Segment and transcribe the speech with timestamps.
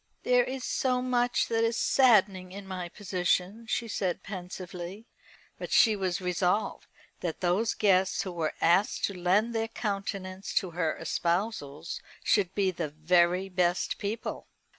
[0.23, 5.05] "There is so much that is saddening in my position," she said pensively.
[5.59, 6.87] But she was resolved
[7.19, 12.71] that those guests who were asked to lend their countenance to her espousals should be
[12.71, 14.47] the very best people.